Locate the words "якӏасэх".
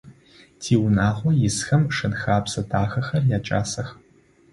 3.37-3.89